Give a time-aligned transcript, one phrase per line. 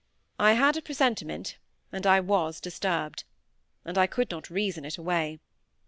[0.39, 1.59] I had a presentiment,
[1.91, 3.23] and I was disturbed;
[3.85, 5.37] and I could not reason it away.